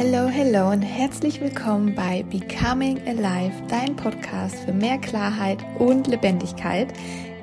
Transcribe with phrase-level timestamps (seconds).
[0.00, 6.92] Hello, hello und herzlich willkommen bei Becoming Alive, dein Podcast für mehr Klarheit und Lebendigkeit.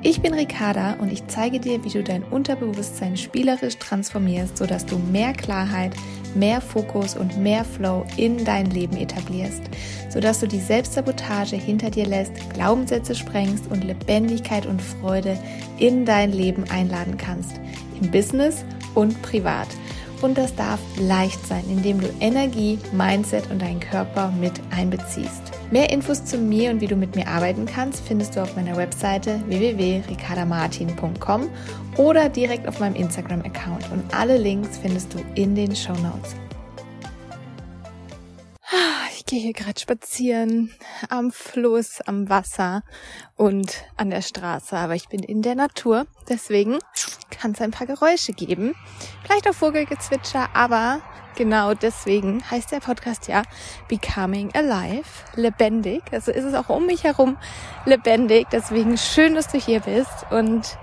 [0.02, 4.98] Ich bin Ricarda und ich zeige dir, wie du dein Unterbewusstsein spielerisch transformierst, sodass du
[4.98, 5.98] mehr Klarheit,
[6.34, 9.64] mehr Fokus und mehr Flow in dein Leben etablierst,
[10.08, 15.38] sodass du die Selbstsabotage hinter dir lässt, Glaubenssätze sprengst und Lebendigkeit und Freude
[15.78, 17.60] in dein Leben einladen kannst,
[18.00, 18.64] im Business
[18.94, 19.68] und privat
[20.26, 25.52] und das darf leicht sein, indem du Energie, Mindset und deinen Körper mit einbeziehst.
[25.72, 28.76] Mehr Infos zu mir und wie du mit mir arbeiten kannst, findest du auf meiner
[28.76, 31.50] Webseite www.ricardamartin.com
[31.98, 36.36] oder direkt auf meinem Instagram-Account und alle Links findest du in den Show Notes.
[39.36, 40.72] Gehe hier gerade spazieren
[41.10, 42.84] am Fluss, am Wasser
[43.36, 46.80] und an der Straße, aber ich bin in der Natur, deswegen
[47.32, 48.76] kann es ein paar Geräusche geben.
[49.26, 51.02] Vielleicht auch Vogelgezwitscher, aber
[51.36, 53.44] genau deswegen heißt der Podcast ja
[53.90, 56.04] Becoming Alive, lebendig.
[56.14, 57.36] Also ist es auch um mich herum
[57.84, 58.48] lebendig.
[58.54, 60.78] Deswegen schön, dass du hier bist und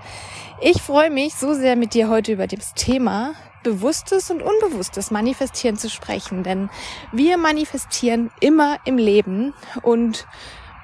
[0.61, 3.33] ich freue mich so sehr mit dir heute über das Thema
[3.63, 6.69] bewusstes und unbewusstes Manifestieren zu sprechen, denn
[7.11, 10.27] wir manifestieren immer im Leben und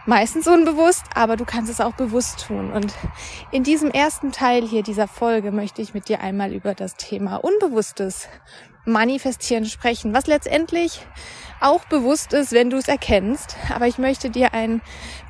[0.05, 2.72] meistens unbewusst, aber du kannst es auch bewusst tun.
[2.72, 2.94] Und
[3.52, 7.38] in diesem ersten Teil hier dieser Folge möchte ich mit dir einmal über das Thema
[7.38, 8.27] Unbewusstes
[8.85, 11.05] Manifestieren sprechen, was letztendlich
[11.61, 13.58] auch bewusst ist, wenn du es erkennst.
[13.73, 14.81] Aber ich möchte dir ein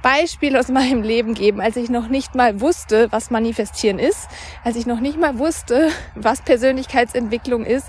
[0.02, 4.28] Beispiel aus meinem Leben geben, als ich noch nicht mal wusste, was Manifestieren ist,
[4.64, 7.88] als ich noch nicht mal wusste, was Persönlichkeitsentwicklung ist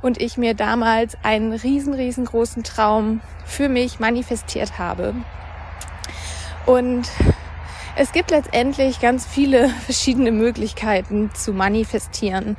[0.00, 5.14] und ich mir damals einen riesen, riesengroßen Traum für mich manifestiert habe.
[6.66, 7.10] Und
[7.94, 12.56] es gibt letztendlich ganz viele verschiedene Möglichkeiten zu manifestieren.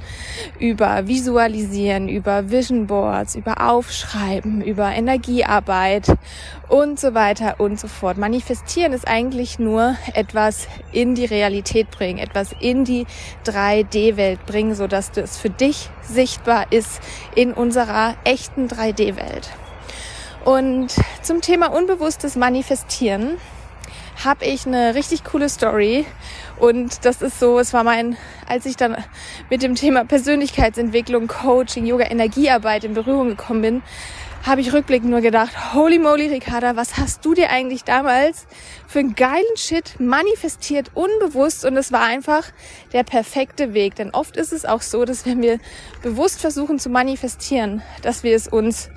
[0.60, 6.08] Über Visualisieren, über Vision Boards, über Aufschreiben, über Energiearbeit
[6.70, 8.18] und so weiter und so fort.
[8.18, 13.06] Manifestieren ist eigentlich nur etwas in die Realität bringen, etwas in die
[13.46, 17.02] 3D-Welt bringen, sodass das für dich sichtbar ist
[17.36, 19.50] in unserer echten 3D-Welt.
[20.46, 23.38] Und zum Thema unbewusstes Manifestieren
[24.24, 26.06] habe ich eine richtig coole Story.
[26.60, 28.18] Und das ist so, es war mein,
[28.48, 28.96] als ich dann
[29.50, 33.82] mit dem Thema Persönlichkeitsentwicklung, Coaching, Yoga, Energiearbeit in Berührung gekommen bin,
[34.44, 38.46] habe ich rückblickend nur gedacht, holy moly, Ricarda, was hast du dir eigentlich damals
[38.88, 42.52] für einen geilen Shit manifestiert, unbewusst und es war einfach
[42.92, 43.96] der perfekte Weg.
[43.96, 45.60] Denn oft ist es auch so, dass wenn wir
[46.02, 48.90] bewusst versuchen zu manifestieren, dass wir es uns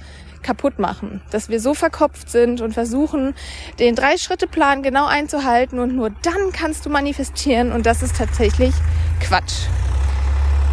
[0.42, 1.20] kaputt machen.
[1.30, 3.34] Dass wir so verkopft sind und versuchen,
[3.78, 8.74] den Drei-Schritte-Plan genau einzuhalten und nur dann kannst du manifestieren und das ist tatsächlich
[9.20, 9.66] Quatsch.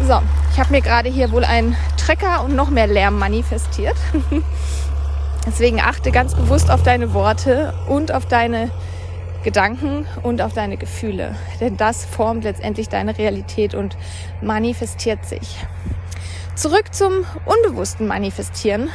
[0.06, 0.20] So,
[0.52, 3.96] ich habe mir gerade hier wohl einen Trecker und noch mehr Lärm manifestiert.
[5.46, 8.70] Deswegen achte ganz bewusst auf deine Worte und auf deine
[9.44, 11.36] Gedanken und auf deine Gefühle.
[11.60, 13.96] Denn das formt letztendlich deine Realität und
[14.40, 15.58] manifestiert sich.
[16.56, 18.88] Zurück zum unbewussten Manifestieren.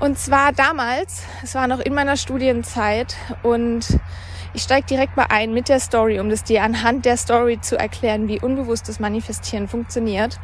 [0.00, 3.98] Und zwar damals, es war noch in meiner Studienzeit und
[4.54, 7.76] ich steige direkt mal ein mit der Story, um das dir anhand der Story zu
[7.76, 10.38] erklären, wie unbewusstes Manifestieren funktioniert.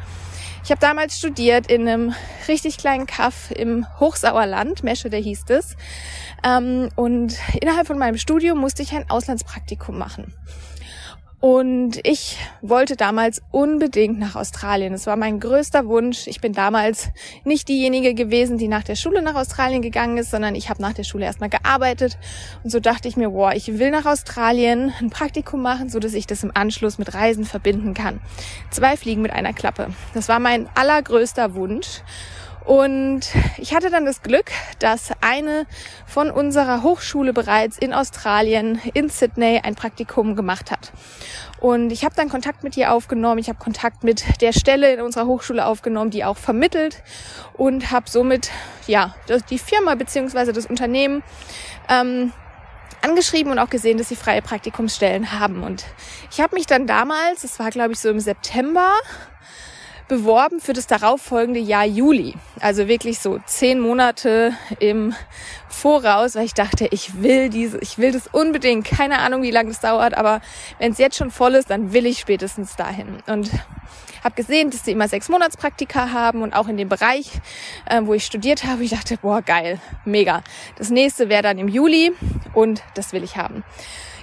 [0.65, 2.13] Ich habe damals studiert in einem
[2.47, 5.77] richtig kleinen Kaff im Hochsauerland, Meschede hieß es.
[6.43, 10.33] Ähm, und innerhalb von meinem Studium musste ich ein Auslandspraktikum machen.
[11.39, 14.93] Und ich wollte damals unbedingt nach Australien.
[14.93, 16.27] Es war mein größter Wunsch.
[16.27, 17.09] Ich bin damals
[17.43, 20.93] nicht diejenige gewesen, die nach der Schule nach Australien gegangen ist, sondern ich habe nach
[20.93, 22.17] der Schule erstmal gearbeitet.
[22.63, 26.13] Und so dachte ich mir, wow, ich will nach Australien ein Praktikum machen, so dass
[26.13, 28.21] ich das im Anschluss mit Reisen verbinden kann.
[28.71, 29.89] Zwei Fliegen mit einer Klappe.
[30.13, 32.01] Das war mein allergrößter Wunsch.
[32.65, 33.21] Und
[33.57, 35.67] ich hatte dann das Glück, dass eine
[36.07, 40.91] von unserer Hochschule bereits in Australien, in Sydney, ein Praktikum gemacht hat.
[41.59, 43.37] Und ich habe dann Kontakt mit ihr aufgenommen.
[43.39, 47.03] Ich habe Kontakt mit der Stelle in unserer Hochschule aufgenommen, die auch vermittelt
[47.53, 48.49] und habe somit
[48.87, 49.15] ja
[49.49, 51.23] die Firma beziehungsweise das Unternehmen
[51.87, 52.33] ähm,
[53.01, 55.63] angeschrieben und auch gesehen, dass sie freie Praktikumsstellen haben.
[55.63, 55.85] Und
[56.31, 58.91] ich habe mich dann damals, es war glaube ich so im September,
[60.07, 62.35] beworben für das darauffolgende Jahr Juli.
[62.59, 65.15] Also wirklich so zehn Monate im
[65.69, 68.85] Voraus, weil ich dachte, ich will diese, ich will das unbedingt.
[68.85, 70.41] Keine Ahnung, wie lange das dauert, aber
[70.79, 73.17] wenn es jetzt schon voll ist, dann will ich spätestens dahin.
[73.27, 73.51] Und
[74.23, 77.29] habe gesehen, dass sie immer sechs Monatspraktika haben und auch in dem Bereich,
[77.85, 80.41] äh, wo ich studiert habe, ich dachte, boah, geil, mega.
[80.77, 82.11] Das nächste wäre dann im Juli
[82.53, 83.63] und das will ich haben.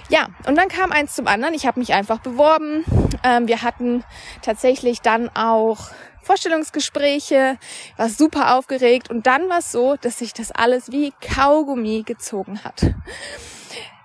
[0.09, 1.53] Ja, und dann kam eins zum anderen.
[1.53, 2.83] Ich habe mich einfach beworben.
[3.23, 4.03] Ähm, wir hatten
[4.41, 5.89] tatsächlich dann auch
[6.23, 7.57] Vorstellungsgespräche,
[7.97, 12.63] war super aufgeregt und dann war es so, dass sich das alles wie Kaugummi gezogen
[12.63, 12.93] hat.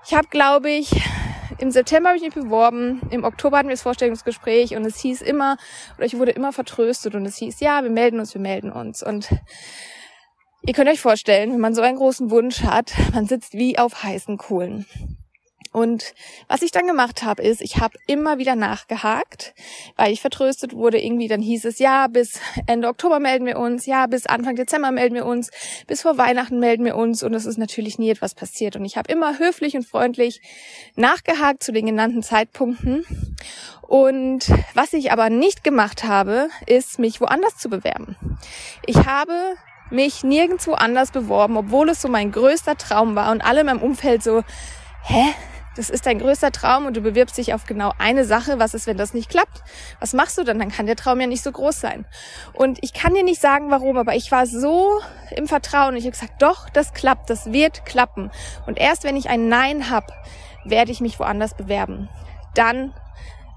[0.05, 0.91] Ich habe, glaube ich,
[1.59, 5.23] im September habe ich mich beworben, im Oktober hatten wir das Vorstellungsgespräch und es hieß
[5.23, 5.57] immer,
[5.97, 9.03] oder ich wurde immer vertröstet und es hieß, ja, wir melden uns, wir melden uns.
[9.03, 9.29] Und
[10.63, 14.03] ihr könnt euch vorstellen, wenn man so einen großen Wunsch hat, man sitzt wie auf
[14.03, 14.87] heißen Kohlen.
[15.73, 16.15] Und
[16.49, 19.55] was ich dann gemacht habe, ist, ich habe immer wieder nachgehakt,
[19.97, 20.99] weil ich vertröstet wurde.
[20.99, 24.91] Irgendwie dann hieß es, ja, bis Ende Oktober melden wir uns, ja, bis Anfang Dezember
[24.91, 25.51] melden wir uns,
[25.87, 27.23] bis vor Weihnachten melden wir uns.
[27.23, 28.77] Und es ist natürlich nie etwas passiert.
[28.77, 30.41] Und ich habe immer höflich und freundlich
[30.97, 33.05] nachgehakt zu den genannten Zeitpunkten.
[33.83, 38.17] Und was ich aber nicht gemacht habe, ist, mich woanders zu bewerben.
[38.87, 39.55] Ich habe
[39.91, 43.83] mich nirgendwo anders beworben, obwohl es so mein größter Traum war und alle in meinem
[43.83, 44.43] Umfeld so,
[45.03, 45.35] hä?
[45.79, 48.59] Das ist dein größter Traum und du bewirbst dich auf genau eine Sache.
[48.59, 49.63] Was ist, wenn das nicht klappt?
[50.01, 50.59] Was machst du dann?
[50.59, 52.05] Dann kann der Traum ja nicht so groß sein.
[52.53, 55.95] Und ich kann dir nicht sagen, warum, aber ich war so im Vertrauen.
[55.95, 58.33] Ich habe gesagt, doch, das klappt, das wird klappen.
[58.67, 60.13] Und erst wenn ich ein Nein hab,
[60.65, 62.09] werde ich mich woanders bewerben.
[62.57, 62.93] Dann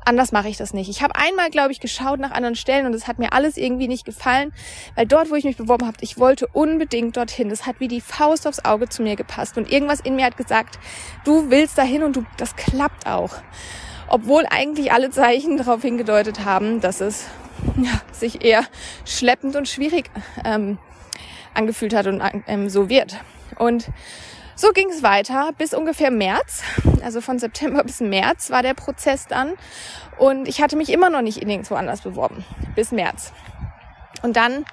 [0.05, 0.89] anders mache ich das nicht.
[0.89, 3.87] Ich habe einmal, glaube ich, geschaut nach anderen Stellen und es hat mir alles irgendwie
[3.87, 4.53] nicht gefallen,
[4.95, 7.49] weil dort, wo ich mich beworben habe, ich wollte unbedingt dorthin.
[7.49, 10.37] Das hat wie die Faust aufs Auge zu mir gepasst und irgendwas in mir hat
[10.37, 10.79] gesagt,
[11.23, 13.31] du willst dahin und du, das klappt auch.
[14.07, 17.27] Obwohl eigentlich alle Zeichen darauf hingedeutet haben, dass es
[17.77, 18.65] ja, sich eher
[19.05, 20.09] schleppend und schwierig
[20.43, 20.77] ähm,
[21.53, 23.17] angefühlt hat und ähm, so wird.
[23.57, 23.89] Und
[24.61, 26.61] so ging es weiter bis ungefähr März.
[27.03, 29.53] Also von September bis März war der Prozess dann.
[30.19, 32.45] Und ich hatte mich immer noch nicht in nirgendwo anders beworben.
[32.75, 33.33] Bis März.
[34.21, 34.65] Und dann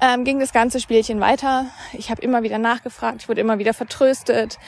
[0.00, 1.66] ähm, ging das ganze Spielchen weiter.
[1.92, 4.58] Ich habe immer wieder nachgefragt, ich wurde immer wieder vertröstet.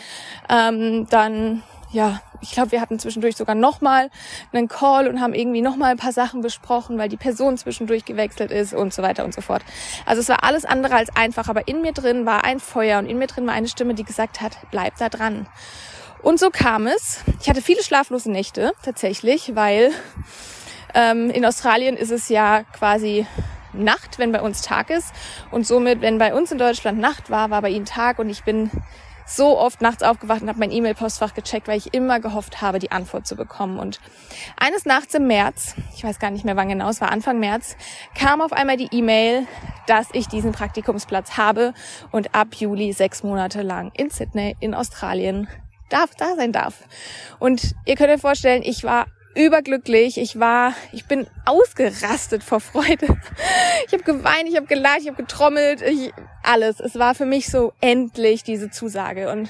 [0.48, 1.62] Ähm, dann
[1.92, 4.10] ja, ich glaube, wir hatten zwischendurch sogar nochmal
[4.52, 8.50] einen Call und haben irgendwie nochmal ein paar Sachen besprochen, weil die Person zwischendurch gewechselt
[8.50, 9.62] ist und so weiter und so fort.
[10.04, 13.06] Also es war alles andere als einfach, aber in mir drin war ein Feuer und
[13.06, 15.46] in mir drin war eine Stimme, die gesagt hat, bleib da dran.
[16.22, 17.22] Und so kam es.
[17.40, 19.92] Ich hatte viele schlaflose Nächte tatsächlich, weil
[20.94, 23.26] ähm, in Australien ist es ja quasi
[23.72, 25.12] Nacht, wenn bei uns Tag ist.
[25.50, 28.44] Und somit, wenn bei uns in Deutschland Nacht war, war bei ihnen Tag und ich
[28.44, 28.70] bin
[29.26, 32.92] so oft nachts aufgewacht und habe mein E-Mail-Postfach gecheckt, weil ich immer gehofft habe, die
[32.92, 33.78] Antwort zu bekommen.
[33.78, 34.00] Und
[34.56, 37.76] eines Nachts im März, ich weiß gar nicht mehr wann genau, es war Anfang März,
[38.14, 39.46] kam auf einmal die E-Mail,
[39.86, 41.74] dass ich diesen Praktikumsplatz habe
[42.12, 45.48] und ab Juli sechs Monate lang in Sydney in Australien
[45.88, 46.84] darf da sein darf.
[47.38, 49.06] Und ihr könnt euch vorstellen, ich war
[49.36, 50.18] überglücklich.
[50.18, 53.06] Ich war, ich bin ausgerastet vor Freude.
[53.86, 56.12] Ich habe geweint, ich habe gelacht, ich habe getrommelt, ich,
[56.42, 56.80] alles.
[56.80, 59.48] Es war für mich so endlich diese Zusage und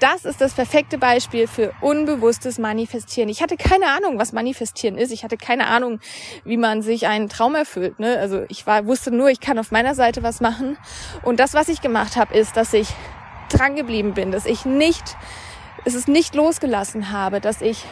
[0.00, 3.28] das ist das perfekte Beispiel für unbewusstes Manifestieren.
[3.28, 5.10] Ich hatte keine Ahnung, was Manifestieren ist.
[5.10, 5.98] Ich hatte keine Ahnung,
[6.44, 7.98] wie man sich einen Traum erfüllt.
[7.98, 8.16] Ne?
[8.18, 10.78] Also ich war, wusste nur, ich kann auf meiner Seite was machen.
[11.22, 12.88] Und das, was ich gemacht habe, ist, dass ich
[13.50, 15.16] dran geblieben bin, dass ich nicht,
[15.84, 17.84] es ist nicht losgelassen habe, dass ich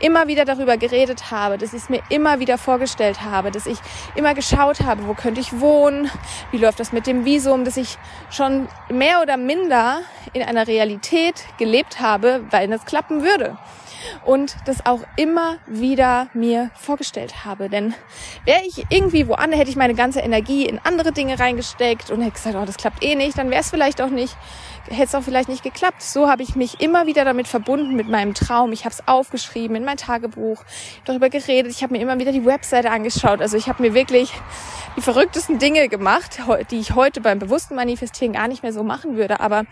[0.00, 3.78] immer wieder darüber geredet habe, dass ich es mir immer wieder vorgestellt habe, dass ich
[4.14, 6.10] immer geschaut habe, wo könnte ich wohnen,
[6.50, 7.98] wie läuft das mit dem Visum, dass ich
[8.30, 10.00] schon mehr oder minder
[10.32, 13.56] in einer Realität gelebt habe, weil es klappen würde
[14.24, 17.68] und das auch immer wieder mir vorgestellt habe.
[17.68, 17.94] Denn
[18.44, 22.32] wäre ich irgendwie woanders, hätte ich meine ganze Energie in andere Dinge reingesteckt und hätte
[22.32, 24.36] gesagt, oh, das klappt eh nicht, dann wäre es vielleicht auch nicht,
[24.88, 26.02] hätte es auch vielleicht nicht geklappt.
[26.02, 28.72] So habe ich mich immer wieder damit verbunden mit meinem Traum.
[28.72, 30.64] Ich habe es aufgeschrieben in mein Tagebuch,
[31.04, 31.72] darüber geredet.
[31.72, 33.40] Ich habe mir immer wieder die Webseite angeschaut.
[33.40, 34.32] Also ich habe mir wirklich
[34.96, 39.16] die verrücktesten Dinge gemacht, die ich heute beim bewussten Manifestieren gar nicht mehr so machen
[39.16, 39.40] würde.
[39.40, 39.64] Aber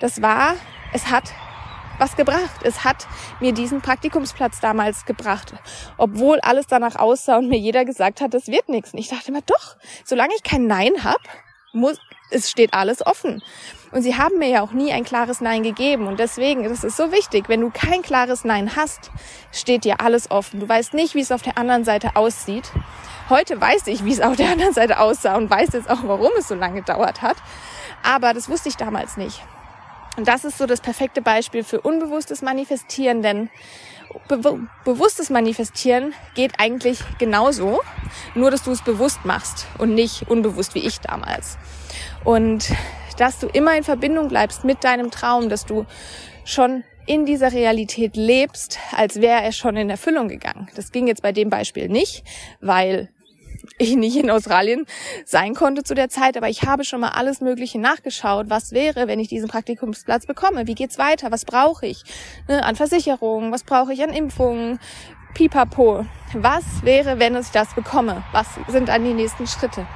[0.00, 0.54] das war,
[0.92, 1.32] es hat
[2.00, 2.60] was gebracht.
[2.64, 3.06] Es hat
[3.40, 5.54] mir diesen Praktikumsplatz damals gebracht,
[5.98, 8.92] obwohl alles danach aussah und mir jeder gesagt hat, das wird nichts.
[8.92, 11.20] Und ich dachte immer, doch, solange ich kein Nein hab,
[11.72, 11.98] muss,
[12.30, 13.42] es steht alles offen.
[13.92, 16.06] Und sie haben mir ja auch nie ein klares Nein gegeben.
[16.06, 19.10] Und deswegen ist es so wichtig, wenn du kein klares Nein hast,
[19.52, 20.60] steht dir alles offen.
[20.60, 22.70] Du weißt nicht, wie es auf der anderen Seite aussieht.
[23.28, 26.30] Heute weiß ich, wie es auf der anderen Seite aussah und weiß jetzt auch, warum
[26.38, 27.36] es so lange gedauert hat.
[28.02, 29.42] Aber das wusste ich damals nicht.
[30.16, 33.50] Und das ist so das perfekte Beispiel für unbewusstes Manifestieren, denn
[34.28, 37.80] be bewusstes Manifestieren geht eigentlich genauso,
[38.34, 41.58] nur dass du es bewusst machst und nicht unbewusst wie ich damals.
[42.24, 42.70] Und
[43.18, 45.86] dass du immer in Verbindung bleibst mit deinem Traum, dass du
[46.44, 50.68] schon in dieser Realität lebst, als wäre er schon in Erfüllung gegangen.
[50.76, 52.24] Das ging jetzt bei dem Beispiel nicht,
[52.60, 53.10] weil
[53.78, 54.86] ich nicht in Australien
[55.24, 58.50] sein konnte zu der Zeit, aber ich habe schon mal alles Mögliche nachgeschaut.
[58.50, 60.66] Was wäre, wenn ich diesen Praktikumsplatz bekomme?
[60.66, 61.30] Wie geht's weiter?
[61.30, 62.02] Was brauche ich
[62.48, 63.52] ne, an Versicherungen?
[63.52, 64.78] Was brauche ich an Impfungen?
[65.34, 66.06] Pipapo.
[66.34, 68.24] Was wäre, wenn ich das bekomme?
[68.32, 69.86] Was sind dann die nächsten Schritte?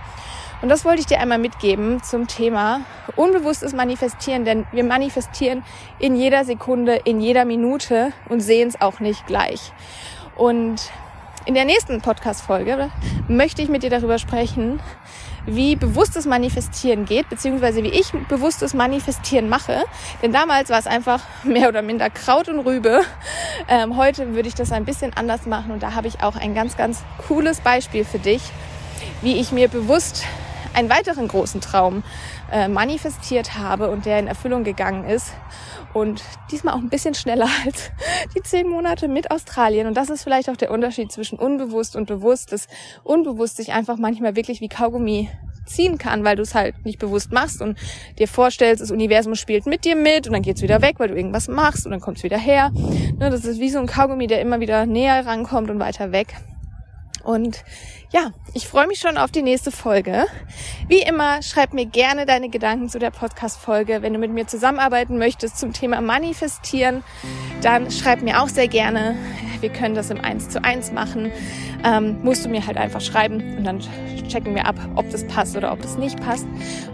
[0.63, 2.81] Und das wollte ich dir einmal mitgeben zum Thema
[3.17, 5.63] unbewusstes Manifestieren, denn wir manifestieren
[5.99, 9.73] in jeder Sekunde, in jeder Minute und sehen es auch nicht gleich.
[10.37, 10.91] Und
[11.47, 12.91] in der nächsten Podcast-Folge
[13.29, 14.81] möchte ich mit dir darüber sprechen,
[15.47, 19.85] wie bewusstes Manifestieren geht, beziehungsweise wie ich bewusstes Manifestieren mache.
[20.23, 23.03] Denn damals war es einfach mehr oder minder Kraut und Rübe.
[23.69, 26.55] Ähm, heute würde ich das ein bisschen anders machen und da habe ich auch ein
[26.55, 28.43] ganz, ganz cooles Beispiel für dich,
[29.21, 30.25] wie ich mir bewusst
[30.75, 32.03] einen weiteren großen Traum
[32.53, 35.33] äh, manifestiert habe und der in Erfüllung gegangen ist.
[35.93, 37.91] Und diesmal auch ein bisschen schneller als
[38.37, 39.87] die zehn Monate mit Australien.
[39.87, 42.67] Und das ist vielleicht auch der Unterschied zwischen unbewusst und bewusst, dass
[43.05, 45.31] unbewusst sich einfach manchmal wirklich wie Kaugummi
[45.67, 47.79] ziehen kann, weil du es halt nicht bewusst machst und
[48.19, 51.15] dir vorstellst, das Universum spielt mit dir mit und dann geht's wieder weg, weil du
[51.15, 52.71] irgendwas machst und dann kommt's wieder her.
[53.19, 56.35] Ne, das ist wie so ein Kaugummi, der immer wieder näher rankommt und weiter weg.
[57.25, 57.65] Und
[58.13, 60.27] ja, ich freue mich schon auf die nächste Folge.
[60.89, 64.03] Wie immer, schreib mir gerne deine Gedanken zu der Podcast-Folge.
[64.03, 67.03] Wenn du mit mir zusammenarbeiten möchtest zum Thema Manifestieren,
[67.63, 69.17] dann schreib mir auch sehr gerne.
[69.61, 71.33] Wir können das im 1 zu 1 machen.
[71.83, 73.81] Ähm, musst du mir halt einfach schreiben und dann
[74.29, 76.47] checken wir ab, ob das passt oder ob das nicht passt.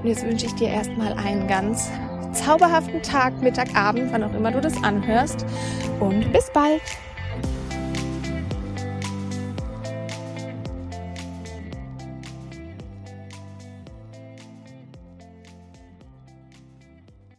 [0.02, 1.90] Und jetzt wünsche ich dir erstmal einen ganz
[2.32, 5.44] zauberhaften Tag, Mittag, Abend, wann auch immer du das anhörst.
[5.98, 6.80] Und bis bald!